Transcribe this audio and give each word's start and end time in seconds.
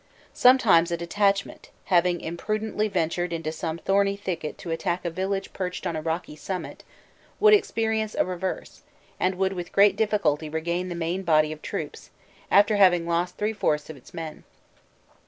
Sometimes 0.33 0.89
a 0.89 0.97
detachment, 0.97 1.69
having 1.85 2.21
imprudently 2.21 2.87
ventured 2.87 3.31
into 3.31 3.51
some 3.51 3.77
thorny 3.77 4.17
thicket 4.17 4.57
to 4.57 4.71
attack 4.71 5.05
a 5.05 5.11
village 5.11 5.53
perched 5.53 5.85
on 5.85 5.95
a 5.95 6.01
rocky 6.01 6.35
summit, 6.35 6.83
would 7.39 7.53
experience 7.53 8.15
a 8.15 8.25
reverse, 8.25 8.81
and 9.19 9.35
would 9.35 9.53
with 9.53 9.71
great 9.71 9.95
difficulty 9.95 10.49
regain 10.49 10.89
the 10.89 10.95
main 10.95 11.21
body 11.21 11.51
of 11.51 11.61
troops, 11.61 12.09
after 12.49 12.77
having 12.77 13.05
lost 13.07 13.37
three 13.37 13.53
fourths 13.53 13.91
of 13.91 13.95
its 13.95 14.11
men. 14.11 14.43